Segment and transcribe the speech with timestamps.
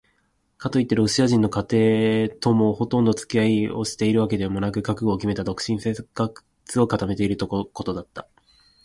[0.57, 8.27] かといってロシア人の家庭ともほとんどつき合いをしているわけでもなく、覚悟をきめた独身生活を固めているということだった。